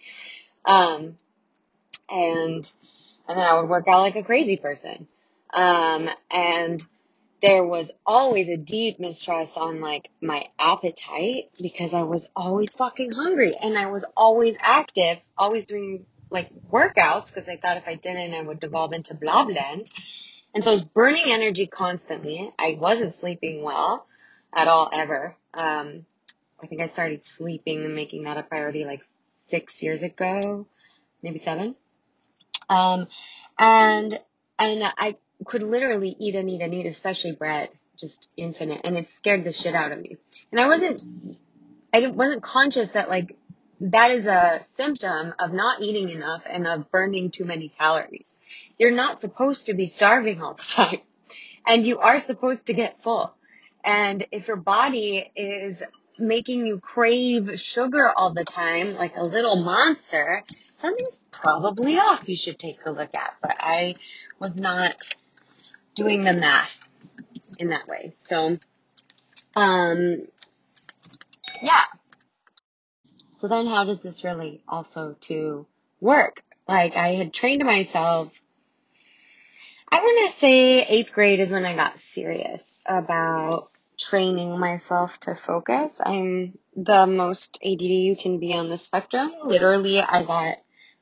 Um, 0.65 1.17
and 2.11 2.71
and 3.29 3.39
then 3.39 3.47
I 3.47 3.61
would 3.61 3.69
work 3.69 3.87
out 3.89 4.01
like 4.01 4.17
a 4.17 4.23
crazy 4.23 4.57
person. 4.57 5.07
Um, 5.53 6.09
and 6.31 6.85
there 7.41 7.65
was 7.65 7.91
always 8.05 8.49
a 8.49 8.57
deep 8.57 8.99
mistrust 8.99 9.57
on 9.57 9.81
like 9.81 10.11
my 10.21 10.47
appetite 10.59 11.51
because 11.61 11.95
I 11.95 12.03
was 12.03 12.29
always 12.35 12.75
fucking 12.75 13.13
hungry 13.13 13.53
and 13.61 13.79
I 13.79 13.87
was 13.87 14.05
always 14.17 14.57
active, 14.61 15.19
always 15.37 15.65
doing 15.65 16.07
like 16.31 16.51
workouts 16.71 17.33
because 17.33 17.49
I 17.49 17.57
thought 17.57 17.77
if 17.77 17.89
I 17.89 17.95
didn't, 17.95 18.35
I 18.35 18.43
would 18.43 18.61
devolve 18.61 18.95
into 18.95 19.15
blobland. 19.15 19.91
And 20.55 20.65
so 20.65 20.71
I 20.71 20.75
was 20.75 20.85
burning 20.85 21.31
energy 21.33 21.67
constantly. 21.67 22.53
I 22.59 22.77
wasn't 22.81 23.15
sleeping 23.15 23.63
well 23.63 24.07
at 24.55 24.69
all 24.69 24.91
ever. 24.93 25.37
Um, 25.55 26.07
I 26.63 26.67
think 26.67 26.81
I 26.81 26.87
started 26.87 27.25
sleeping 27.25 27.85
and 27.85 27.95
making 27.95 28.25
that 28.25 28.37
a 28.37 28.43
priority 28.43 28.85
like 28.85 29.05
six 29.47 29.83
years 29.83 30.03
ago, 30.03 30.67
maybe 31.23 31.39
seven. 31.39 31.75
Um, 32.69 33.09
and, 33.59 34.19
and 34.59 34.83
I 34.85 35.17
could 35.45 35.63
literally 35.63 36.17
eat 36.19 36.35
and 36.35 36.51
eat 36.51 36.61
and 36.61 36.75
eat, 36.75 36.87
especially 36.87 37.33
bread, 37.33 37.69
just 37.99 38.29
infinite. 38.37 38.81
And 38.85 38.97
it 38.97 39.09
scared 39.09 39.45
the 39.45 39.53
shit 39.53 39.75
out 39.75 39.93
of 39.93 40.01
me. 40.01 40.17
And 40.51 40.61
I 40.61 40.67
wasn't, 40.67 41.03
I 41.93 42.07
wasn't 42.09 42.43
conscious 42.43 42.91
that 42.91 43.09
like, 43.09 43.37
that 43.81 44.11
is 44.11 44.27
a 44.27 44.59
symptom 44.63 45.35
of 45.39 45.53
not 45.53 45.83
eating 45.83 46.09
enough 46.09 46.43
and 46.49 46.67
of 46.67 46.91
burning 46.91 47.31
too 47.31 47.45
many 47.45 47.69
calories. 47.69 48.35
You're 48.79 48.95
not 48.95 49.21
supposed 49.21 49.67
to 49.67 49.75
be 49.75 49.87
starving 49.87 50.43
all 50.43 50.55
the 50.55 50.63
time. 50.69 51.01
And 51.67 51.87
you 51.87 51.99
are 51.99 52.19
supposed 52.19 52.67
to 52.67 52.73
get 52.73 53.03
full. 53.03 53.35
And 53.85 54.27
if 54.33 54.49
your 54.49 54.57
body 54.57 55.31
is 55.37 55.83
making 56.19 56.67
you 56.67 56.81
crave 56.81 57.61
sugar 57.61 58.11
all 58.17 58.33
the 58.33 58.45
time, 58.45 58.97
like 58.97 59.17
a 59.17 59.25
little 59.25 59.57
monster, 59.57 60.43
something's 60.75 61.19
probably 61.31 61.99
off 61.99 62.29
you 62.29 62.37
should 62.37 62.59
take 62.59 62.79
a 62.87 62.91
look 62.91 63.15
at. 63.15 63.35
But 63.41 63.57
I 63.61 63.97
was 64.39 64.57
not 64.57 64.97
doing 65.95 66.25
the 66.25 66.33
math 66.33 66.81
in 67.59 67.69
that 67.69 67.87
way. 67.87 68.15
So, 68.19 68.59
um, 69.55 70.27
yeah. 71.63 71.85
So 73.39 73.49
then 73.49 73.67
how 73.67 73.85
does 73.85 74.01
this 74.01 74.23
relate 74.25 74.63
also 74.69 75.17
to 75.23 75.67
work? 76.01 76.43
Like 76.67 76.95
I 76.97 77.15
had 77.15 77.33
trained 77.33 77.65
myself 77.65 78.33
I 79.91 80.01
want 80.01 80.31
to 80.31 80.39
say 80.39 80.83
eighth 80.83 81.15
grade 81.15 81.41
is 81.41 81.51
when 81.51 81.65
I 81.65 81.75
got 81.75 81.99
serious 81.99 82.77
about 82.85 83.71
training 83.99 84.59
myself 84.59 85.19
to 85.21 85.35
focus. 85.35 85.99
I'm 86.05 86.59
the 86.77 87.07
most 87.07 87.59
ADD 87.65 87.83
you 87.83 88.15
can 88.15 88.39
be 88.39 88.53
on 88.53 88.69
the 88.69 88.77
spectrum. 88.77 89.33
Literally, 89.45 90.01
I 90.01 90.25
got 90.25 90.57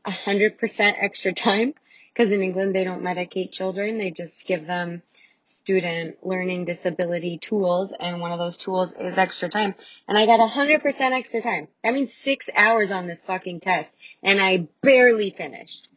a 0.04 0.10
hundred 0.12 0.58
percent 0.58 0.96
extra 1.00 1.32
time 1.32 1.74
because 2.12 2.30
in 2.30 2.42
England 2.42 2.76
they 2.76 2.84
don't 2.84 3.02
medicate 3.02 3.50
children. 3.50 3.98
They 3.98 4.12
just 4.12 4.46
give 4.46 4.68
them 4.68 5.02
student 5.48 6.16
learning 6.26 6.64
disability 6.64 7.38
tools 7.38 7.94
and 7.98 8.20
one 8.20 8.32
of 8.32 8.38
those 8.38 8.56
tools 8.56 8.92
is 8.94 9.16
extra 9.16 9.48
time. 9.48 9.74
And 10.08 10.18
I 10.18 10.26
got 10.26 10.40
a 10.40 10.46
hundred 10.46 10.82
percent 10.82 11.14
extra 11.14 11.40
time. 11.40 11.68
That 11.84 11.94
means 11.94 12.12
six 12.12 12.50
hours 12.54 12.90
on 12.90 13.06
this 13.06 13.22
fucking 13.22 13.60
test 13.60 13.96
and 14.22 14.40
I 14.40 14.68
barely 14.82 15.30
finished 15.30 15.88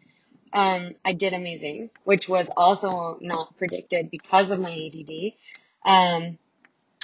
um, 0.53 0.96
I 1.06 1.13
did 1.13 1.34
amazing, 1.34 1.89
which 2.03 2.27
was 2.27 2.50
also 2.56 3.18
not 3.22 3.58
predicted 3.58 4.10
because 4.10 4.51
of 4.51 4.60
my 4.60 4.72
ADD. 4.72 5.34
Um, 5.86 6.38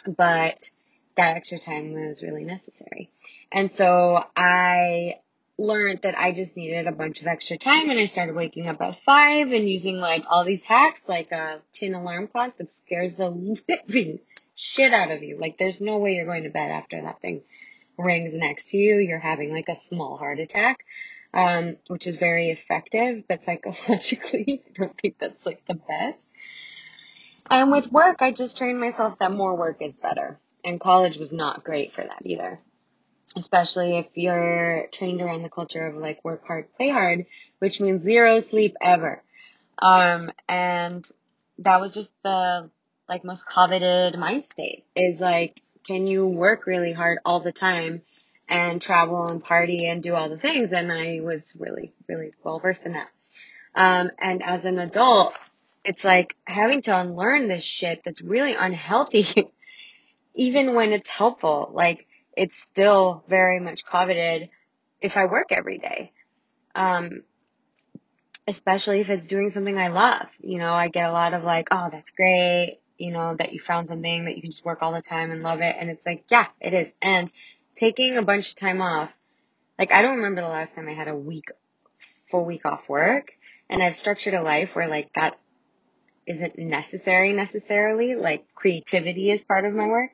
but 0.05 0.69
that 1.17 1.37
extra 1.37 1.59
time 1.59 1.93
was 1.93 2.23
really 2.23 2.43
necessary. 2.43 3.09
And 3.51 3.71
so 3.71 4.23
I 4.35 5.19
learned 5.57 6.01
that 6.01 6.17
I 6.17 6.33
just 6.33 6.57
needed 6.57 6.87
a 6.87 6.91
bunch 6.91 7.21
of 7.21 7.27
extra 7.27 7.57
time 7.57 7.89
and 7.89 7.99
I 7.99 8.05
started 8.05 8.35
waking 8.35 8.67
up 8.67 8.81
at 8.81 9.01
five 9.03 9.51
and 9.51 9.69
using 9.69 9.97
like 9.97 10.23
all 10.29 10.43
these 10.43 10.63
hacks, 10.63 11.03
like 11.07 11.31
a 11.31 11.61
tin 11.71 11.93
alarm 11.93 12.27
clock 12.27 12.57
that 12.57 12.69
scares 12.69 13.15
the 13.15 13.29
living 13.87 14.19
shit 14.55 14.93
out 14.93 15.11
of 15.11 15.23
you. 15.23 15.37
Like 15.39 15.57
there's 15.57 15.79
no 15.79 15.97
way 15.97 16.13
you're 16.13 16.25
going 16.25 16.43
to 16.43 16.49
bed 16.49 16.71
after 16.71 17.01
that 17.01 17.21
thing 17.21 17.41
rings 17.97 18.33
next 18.33 18.71
to 18.71 18.77
you. 18.77 18.97
You're 18.97 19.19
having 19.19 19.53
like 19.53 19.69
a 19.69 19.75
small 19.75 20.17
heart 20.17 20.39
attack 20.39 20.79
um, 21.35 21.75
which 21.87 22.07
is 22.07 22.15
very 22.15 22.49
effective, 22.49 23.25
but 23.27 23.43
psychologically, 23.43 24.63
I 24.69 24.71
don't 24.73 24.97
think 24.99 25.17
that's 25.19 25.45
like 25.45 25.61
the 25.67 25.75
best. 25.75 26.27
And 27.49 27.71
with 27.71 27.91
work, 27.91 28.21
I 28.21 28.31
just 28.31 28.57
trained 28.57 28.79
myself 28.79 29.19
that 29.19 29.31
more 29.31 29.55
work 29.55 29.77
is 29.81 29.97
better. 29.97 30.39
And 30.63 30.79
college 30.79 31.17
was 31.17 31.31
not 31.31 31.63
great 31.63 31.93
for 31.93 32.01
that 32.01 32.21
either. 32.23 32.59
Especially 33.35 33.97
if 33.97 34.07
you're 34.15 34.87
trained 34.91 35.21
around 35.21 35.43
the 35.43 35.49
culture 35.49 35.85
of 35.85 35.95
like 35.95 36.23
work 36.23 36.45
hard, 36.45 36.73
play 36.73 36.89
hard, 36.89 37.25
which 37.59 37.81
means 37.81 38.03
zero 38.03 38.39
sleep 38.41 38.75
ever. 38.81 39.23
Um, 39.79 40.31
and 40.47 41.05
that 41.59 41.81
was 41.81 41.93
just 41.93 42.13
the 42.23 42.69
like 43.09 43.23
most 43.23 43.45
coveted 43.45 44.17
mind 44.17 44.45
state 44.45 44.85
is 44.95 45.19
like, 45.19 45.61
can 45.85 46.07
you 46.07 46.27
work 46.27 46.65
really 46.65 46.93
hard 46.93 47.19
all 47.25 47.39
the 47.41 47.51
time 47.51 48.01
and 48.47 48.81
travel 48.81 49.27
and 49.27 49.43
party 49.43 49.87
and 49.87 50.03
do 50.03 50.13
all 50.13 50.29
the 50.29 50.37
things. 50.37 50.73
And 50.73 50.91
I 50.91 51.19
was 51.21 51.55
really, 51.57 51.93
really 52.07 52.31
well 52.43 52.59
versed 52.59 52.85
in 52.85 52.93
that. 52.93 53.09
Um, 53.73 54.11
and 54.19 54.43
as 54.43 54.65
an 54.65 54.79
adult, 54.79 55.35
it's 55.83 56.03
like 56.03 56.35
having 56.45 56.81
to 56.83 56.97
unlearn 56.97 57.47
this 57.47 57.63
shit 57.63 58.01
that's 58.05 58.21
really 58.21 58.53
unhealthy, 58.53 59.51
even 60.35 60.75
when 60.75 60.91
it's 60.91 61.09
helpful. 61.09 61.71
Like 61.73 62.07
it's 62.35 62.57
still 62.57 63.23
very 63.27 63.59
much 63.59 63.85
coveted 63.85 64.49
if 65.01 65.17
I 65.17 65.25
work 65.25 65.47
every 65.51 65.77
day. 65.77 66.11
Um, 66.73 67.23
especially 68.47 68.99
if 68.99 69.09
it's 69.09 69.27
doing 69.27 69.49
something 69.49 69.77
I 69.77 69.87
love. 69.87 70.27
You 70.39 70.59
know, 70.59 70.73
I 70.73 70.89
get 70.89 71.09
a 71.09 71.11
lot 71.11 71.33
of 71.33 71.43
like, 71.43 71.69
oh, 71.71 71.89
that's 71.91 72.11
great. 72.11 72.79
You 72.97 73.11
know, 73.11 73.35
that 73.37 73.53
you 73.53 73.59
found 73.59 73.87
something 73.87 74.25
that 74.25 74.35
you 74.35 74.41
can 74.41 74.51
just 74.51 74.65
work 74.65 74.79
all 74.81 74.93
the 74.93 75.01
time 75.01 75.31
and 75.31 75.41
love 75.41 75.61
it. 75.61 75.75
And 75.77 75.89
it's 75.89 76.05
like, 76.05 76.25
yeah, 76.29 76.47
it 76.61 76.73
is. 76.73 76.87
And 77.01 77.31
taking 77.77 78.17
a 78.17 78.21
bunch 78.21 78.49
of 78.49 78.55
time 78.55 78.81
off, 78.81 79.11
like 79.77 79.91
I 79.91 80.01
don't 80.01 80.17
remember 80.17 80.41
the 80.41 80.47
last 80.47 80.75
time 80.75 80.87
I 80.87 80.93
had 80.93 81.07
a 81.07 81.15
week, 81.15 81.45
full 82.29 82.45
week 82.45 82.65
off 82.65 82.87
work. 82.87 83.31
And 83.69 83.81
I've 83.81 83.95
structured 83.95 84.35
a 84.35 84.43
life 84.43 84.75
where 84.75 84.87
like 84.87 85.13
that 85.13 85.37
isn't 86.27 86.57
necessary 86.57 87.33
necessarily. 87.33 88.15
Like 88.15 88.45
creativity 88.53 89.31
is 89.31 89.43
part 89.43 89.65
of 89.65 89.73
my 89.73 89.87
work. 89.87 90.11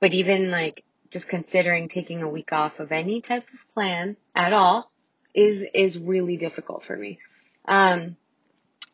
But 0.00 0.14
even 0.14 0.50
like 0.50 0.84
just 1.12 1.28
considering 1.28 1.88
taking 1.88 2.22
a 2.22 2.28
week 2.28 2.52
off 2.52 2.80
of 2.80 2.90
any 2.90 3.20
type 3.20 3.46
of 3.52 3.74
plan 3.74 4.16
at 4.34 4.52
all 4.52 4.90
is, 5.34 5.64
is 5.74 5.98
really 5.98 6.36
difficult 6.36 6.82
for 6.82 6.96
me. 6.96 7.18
Um, 7.66 8.16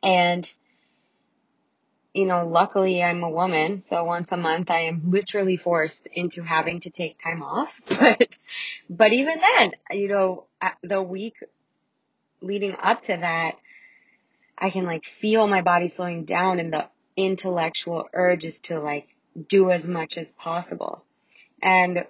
and 0.03 0.53
you 2.15 2.27
know, 2.27 2.49
luckily 2.49 3.01
I'm 3.01 3.23
a 3.23 3.31
woman, 3.31 3.81
so 3.81 4.03
once 4.03 4.33
a 4.33 4.37
month 4.37 4.73
I 4.73 4.87
am 4.87 5.11
literally 5.11 5.57
forced 5.57 6.09
into 6.13 6.43
having 6.43 6.81
to 6.81 6.91
take 6.91 7.19
time 7.19 7.43
off. 7.43 7.81
But, 7.89 8.29
but 8.91 9.13
even 9.13 9.39
then, 9.41 9.73
you 9.93 10.09
know, 10.09 10.47
the 10.83 11.03
week 11.03 11.35
leading 12.41 12.75
up 12.77 13.03
to 13.05 13.17
that, 13.17 13.57
I 14.57 14.71
can 14.71 14.85
like 14.85 15.05
feel 15.05 15.47
my 15.47 15.63
body 15.63 15.89
slowing 15.89 16.25
down 16.25 16.59
and 16.59 16.73
the 16.73 16.89
intellectual 17.17 18.09
urge 18.13 18.45
is 18.45 18.61
to 18.61 18.81
like 18.81 19.09
do 19.49 19.71
as 19.71 19.87
much 19.87 20.17
as 20.19 20.33
possible. 20.33 21.05
And 21.63 22.07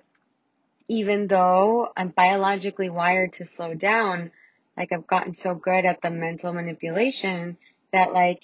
even 0.88 1.26
though 1.26 1.92
I'm 1.96 2.08
biologically 2.08 2.90
wired 2.90 3.34
to 3.34 3.46
slow 3.46 3.74
down, 3.74 4.30
like 4.76 4.92
I've 4.92 5.06
gotten 5.06 5.34
so 5.34 5.54
good 5.54 5.84
at 5.84 6.00
the 6.02 6.10
mental 6.10 6.52
manipulation 6.52 7.58
that 7.92 8.12
like 8.12 8.42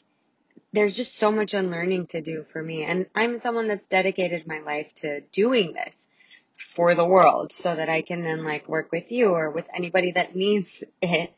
there's 0.72 0.96
just 0.96 1.16
so 1.16 1.30
much 1.30 1.54
unlearning 1.54 2.08
to 2.08 2.20
do 2.20 2.44
for 2.52 2.62
me. 2.62 2.84
And 2.84 3.06
I'm 3.14 3.38
someone 3.38 3.68
that's 3.68 3.86
dedicated 3.86 4.46
my 4.46 4.58
life 4.58 4.92
to 4.96 5.20
doing 5.32 5.72
this 5.72 6.08
for 6.56 6.94
the 6.94 7.04
world 7.04 7.52
so 7.52 7.74
that 7.74 7.88
I 7.88 8.02
can 8.02 8.22
then 8.22 8.44
like 8.44 8.68
work 8.68 8.90
with 8.92 9.10
you 9.10 9.28
or 9.28 9.50
with 9.50 9.66
anybody 9.74 10.12
that 10.12 10.34
needs 10.36 10.82
it 11.00 11.32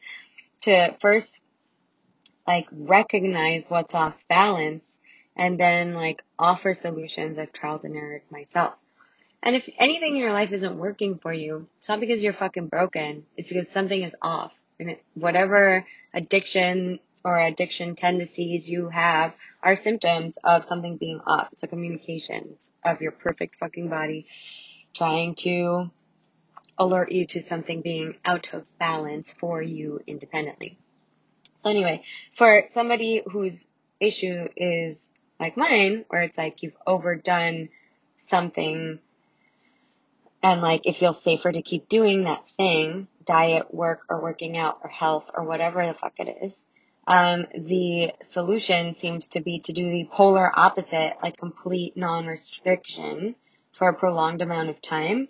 to 0.63 0.97
first 1.01 1.41
like 2.47 2.67
recognize 2.73 3.69
what's 3.69 3.95
off 3.95 4.15
balance 4.29 4.87
and 5.37 5.61
then 5.61 5.95
like 5.95 6.23
offer 6.39 6.73
solutions. 6.73 7.39
I've 7.39 7.53
trialed 7.53 7.85
and 7.85 7.95
errored 7.95 8.23
myself. 8.31 8.75
And 9.43 9.55
if 9.55 9.69
anything 9.79 10.15
in 10.15 10.17
your 10.17 10.33
life 10.33 10.53
isn't 10.53 10.79
working 10.79 11.19
for 11.19 11.33
you, 11.33 11.69
it's 11.79 11.89
not 11.89 12.01
because 12.01 12.23
you're 12.23 12.33
fucking 12.33 12.67
broken. 12.69 13.25
It's 13.37 13.49
because 13.49 13.69
something 13.69 14.03
is 14.03 14.17
off. 14.21 14.53
And 14.79 14.97
whatever 15.15 15.87
addiction 16.13 16.99
or 17.25 17.39
addiction 17.39 17.97
tendencies 17.97 18.69
you 18.69 18.89
have 18.89 19.35
are 19.63 19.77
symptoms 19.77 20.39
of 20.45 20.65
something 20.65 20.97
being 20.97 21.21
off. 21.27 21.49
It's 21.53 21.63
a 21.63 21.69
communication 21.69 22.57
of 22.85 23.01
your 23.01 23.13
perfect 23.13 23.57
fucking 23.59 23.89
body 23.89 24.27
trying 24.95 25.35
to 25.37 25.91
alert 26.79 27.11
you 27.11 27.27
to 27.27 27.43
something 27.43 27.81
being 27.81 28.17
out 28.25 28.51
of 28.53 28.67
balance 28.79 29.35
for 29.39 29.63
you 29.63 30.01
independently. 30.07 30.79
So 31.59 31.71
anyway, 31.71 32.03
for 32.35 32.65
somebody 32.69 33.23
whose 33.27 33.67
issue 33.99 34.47
is 34.57 35.09
like 35.41 35.57
mine, 35.57 36.05
where 36.09 36.23
it's 36.23 36.39
like 36.39 36.63
you've 36.63 36.77
overdone 36.87 37.71
something 38.19 38.99
and 40.47 40.63
like 40.63 40.83
it 40.85 40.97
feels 40.97 41.21
safer 41.21 41.51
to 41.51 41.61
keep 41.61 41.89
doing 41.89 42.23
that 42.23 42.45
thing, 42.57 43.09
diet, 43.27 43.75
work, 43.75 44.03
or 44.09 44.23
working 44.23 44.57
out, 44.57 44.79
or 44.85 44.89
health, 44.89 45.29
or 45.35 45.43
whatever 45.43 45.85
the 45.85 45.95
fuck 45.95 46.13
it 46.19 46.39
is, 46.41 46.65
um, 47.09 47.47
the 47.53 48.13
solution 48.23 48.95
seems 48.95 49.31
to 49.31 49.41
be 49.41 49.59
to 49.61 49.73
do 49.73 49.91
the 49.91 50.09
polar 50.09 50.57
opposite, 50.57 51.15
like 51.21 51.37
complete 51.37 51.97
non-restriction 51.97 53.35
for 53.77 53.89
a 53.89 53.95
prolonged 53.95 54.41
amount 54.41 54.69
of 54.69 54.81
time. 54.81 55.27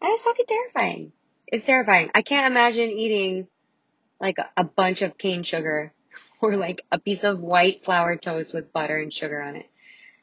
And 0.00 0.12
it's 0.12 0.22
fucking 0.22 0.46
terrifying. 0.46 1.12
It's 1.48 1.64
terrifying. 1.64 2.10
I 2.14 2.22
can't 2.22 2.46
imagine 2.46 2.90
eating 2.90 3.48
like 4.20 4.36
a 4.56 4.62
bunch 4.62 5.02
of 5.02 5.18
cane 5.18 5.42
sugar 5.42 5.92
or 6.40 6.56
like 6.56 6.82
a 6.92 7.00
piece 7.00 7.24
of 7.24 7.40
white 7.40 7.84
flour 7.84 8.16
toast 8.16 8.54
with 8.54 8.72
butter 8.72 8.98
and 8.98 9.12
sugar 9.12 9.42
on 9.42 9.56
it. 9.56 9.66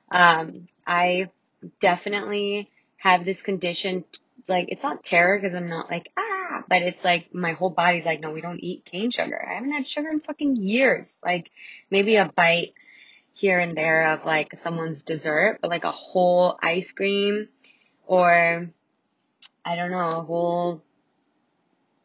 Um, 0.09 0.69
I 0.85 1.31
definitely 1.81 2.69
have 2.97 3.25
this 3.25 3.41
condition, 3.41 4.03
like, 4.49 4.67
it's 4.69 4.83
not 4.83 5.03
terror 5.03 5.39
because 5.39 5.55
I'm 5.55 5.69
not 5.69 5.89
like, 5.89 6.11
ah, 6.17 6.63
but 6.69 6.81
it's 6.81 7.03
like 7.03 7.33
my 7.33 7.53
whole 7.53 7.69
body's 7.69 8.05
like, 8.05 8.21
no, 8.21 8.31
we 8.31 8.41
don't 8.41 8.63
eat 8.63 8.85
cane 8.85 9.11
sugar. 9.11 9.39
I 9.49 9.55
haven't 9.55 9.71
had 9.71 9.87
sugar 9.87 10.09
in 10.09 10.19
fucking 10.19 10.55
years. 10.57 11.11
Like, 11.23 11.49
maybe 11.89 12.15
a 12.15 12.31
bite 12.35 12.73
here 13.33 13.59
and 13.59 13.77
there 13.77 14.13
of 14.13 14.25
like 14.25 14.57
someone's 14.57 15.03
dessert, 15.03 15.59
but 15.61 15.69
like 15.69 15.83
a 15.83 15.91
whole 15.91 16.57
ice 16.61 16.91
cream 16.91 17.47
or 18.07 18.69
I 19.63 19.75
don't 19.75 19.91
know, 19.91 20.19
a 20.19 20.23
whole 20.23 20.83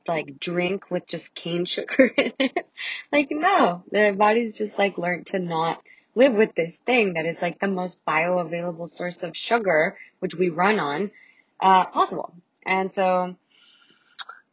like 0.06 0.38
drink 0.38 0.90
with 0.90 1.06
just 1.06 1.34
cane 1.34 1.64
sugar 1.64 2.06
in 2.16 2.32
it. 2.38 2.66
like 3.11 3.28
no, 3.30 3.82
the 3.90 4.14
body's 4.16 4.56
just 4.56 4.78
like 4.78 4.99
learned 4.99 5.26
to 5.28 5.38
not 5.38 5.82
live 6.14 6.34
with 6.34 6.54
this 6.54 6.76
thing 6.76 7.14
that 7.14 7.25
is 7.25 7.40
like 7.40 7.58
the 7.61 7.68
most 7.68 8.04
bioavailable 8.06 8.88
source 8.88 9.22
of 9.22 9.37
sugar, 9.37 9.96
which 10.18 10.34
we 10.34 10.50
run 10.50 10.78
on, 10.78 11.11
uh, 11.62 11.87
possible. 11.87 12.35
And 12.66 12.92
so 12.94 13.37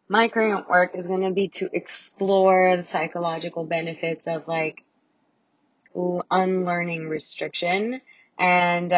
my 0.08 0.30
current 0.30 0.70
work 0.70 0.96
is 0.96 1.08
going 1.08 1.22
to 1.22 1.32
be 1.32 1.50
to 1.50 1.70
explore 1.74 2.78
the 2.78 2.84
psychological 2.84 3.66
benefits 3.66 4.28
of 4.28 4.48
like 4.48 4.84
unlearning 6.32 7.10
restriction 7.10 8.00
and 8.38 8.94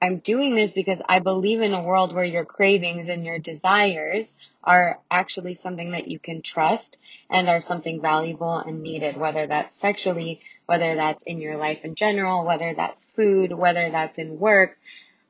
I'm 0.00 0.18
doing 0.18 0.54
this 0.54 0.72
because 0.72 1.02
I 1.08 1.18
believe 1.18 1.60
in 1.60 1.74
a 1.74 1.82
world 1.82 2.14
where 2.14 2.24
your 2.24 2.44
cravings 2.44 3.08
and 3.08 3.24
your 3.24 3.38
desires 3.38 4.36
are 4.62 5.00
actually 5.10 5.54
something 5.54 5.90
that 5.90 6.06
you 6.06 6.20
can 6.20 6.42
trust 6.42 6.98
and 7.28 7.48
are 7.48 7.60
something 7.60 8.00
valuable 8.00 8.58
and 8.58 8.82
needed, 8.82 9.16
whether 9.16 9.46
that's 9.46 9.74
sexually, 9.74 10.40
whether 10.66 10.94
that's 10.94 11.24
in 11.24 11.40
your 11.40 11.56
life 11.56 11.80
in 11.82 11.96
general, 11.96 12.46
whether 12.46 12.74
that's 12.74 13.06
food, 13.06 13.52
whether 13.52 13.90
that's 13.90 14.18
in 14.18 14.38
work, 14.38 14.78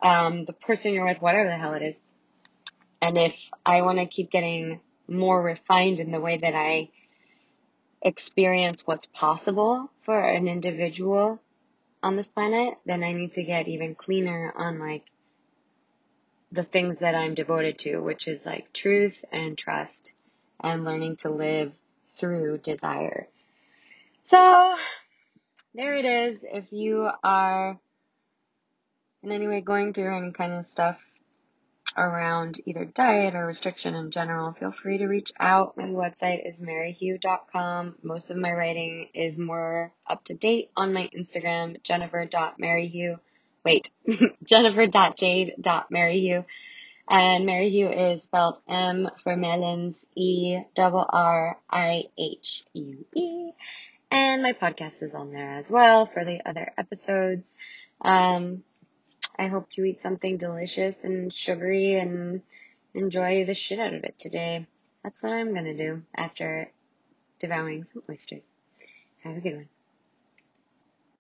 um, 0.02 0.44
the 0.44 0.52
person 0.52 0.92
you're 0.92 1.06
with, 1.06 1.22
whatever 1.22 1.48
the 1.48 1.56
hell 1.56 1.74
it 1.74 1.82
is. 1.82 1.98
And 3.00 3.16
if 3.16 3.34
I 3.64 3.82
want 3.82 3.98
to 3.98 4.06
keep 4.06 4.30
getting 4.30 4.80
more 5.06 5.42
refined 5.42 6.00
in 6.00 6.10
the 6.10 6.20
way 6.20 6.38
that 6.38 6.54
I 6.54 6.90
experience 8.02 8.86
what's 8.86 9.06
possible 9.06 9.90
for 10.02 10.20
an 10.20 10.48
individual 10.48 11.40
on 12.02 12.16
this 12.16 12.28
planet, 12.28 12.74
then 12.86 13.02
I 13.02 13.12
need 13.12 13.32
to 13.34 13.42
get 13.42 13.68
even 13.68 13.94
cleaner 13.94 14.52
on 14.56 14.78
like 14.78 15.04
the 16.52 16.62
things 16.62 16.98
that 16.98 17.14
I'm 17.14 17.34
devoted 17.34 17.78
to, 17.80 17.98
which 17.98 18.28
is 18.28 18.46
like 18.46 18.72
truth 18.72 19.24
and 19.32 19.56
trust 19.56 20.12
and 20.60 20.84
learning 20.84 21.16
to 21.16 21.30
live 21.30 21.72
through 22.16 22.58
desire. 22.58 23.28
So 24.22 24.76
there 25.74 25.96
it 25.96 26.04
is. 26.04 26.44
If 26.44 26.72
you 26.72 27.10
are 27.22 27.78
in 29.22 29.32
any 29.32 29.46
way 29.46 29.60
going 29.60 29.92
through 29.92 30.16
any 30.16 30.32
kind 30.32 30.52
of 30.52 30.66
stuff 30.66 31.04
around 31.98 32.60
either 32.64 32.84
diet 32.84 33.34
or 33.34 33.46
restriction 33.46 33.94
in 33.94 34.10
general, 34.10 34.52
feel 34.52 34.72
free 34.72 34.98
to 34.98 35.06
reach 35.06 35.32
out. 35.38 35.76
My 35.76 35.84
website 35.84 36.48
is 36.48 36.60
merrihue.com. 36.60 37.96
Most 38.02 38.30
of 38.30 38.36
my 38.36 38.52
writing 38.52 39.08
is 39.12 39.36
more 39.36 39.92
up 40.06 40.24
to 40.24 40.34
date 40.34 40.70
on 40.76 40.92
my 40.92 41.10
Instagram, 41.16 41.82
jennifer.merrihue. 41.82 43.18
Wait, 43.64 43.90
jennifer.jade.merrihue. 44.44 46.44
And 47.10 47.46
Merrihue 47.46 48.12
is 48.12 48.22
spelled 48.22 48.58
M 48.68 49.08
for 49.24 49.34
melons, 49.34 50.04
E 50.14 50.58
double 50.74 51.06
R 51.08 51.58
I 51.70 52.04
H 52.18 52.64
U 52.74 53.06
E. 53.14 53.50
And 54.10 54.42
my 54.42 54.52
podcast 54.52 55.02
is 55.02 55.14
on 55.14 55.32
there 55.32 55.52
as 55.52 55.70
well 55.70 56.06
for 56.06 56.24
the 56.24 56.46
other 56.46 56.70
episodes. 56.76 57.54
Um, 58.02 58.62
I 59.38 59.46
hope 59.46 59.68
you 59.76 59.84
eat 59.84 60.02
something 60.02 60.36
delicious 60.36 61.04
and 61.04 61.32
sugary 61.32 61.94
and 61.94 62.42
enjoy 62.94 63.44
the 63.44 63.54
shit 63.54 63.78
out 63.78 63.94
of 63.94 64.04
it 64.04 64.18
today. 64.18 64.66
That's 65.04 65.22
what 65.22 65.32
I'm 65.32 65.54
gonna 65.54 65.74
do 65.76 66.02
after 66.16 66.70
devouring 67.38 67.86
some 67.92 68.02
oysters. 68.10 68.50
Have 69.22 69.36
a 69.36 69.40
good 69.40 69.54
one. 69.54 69.68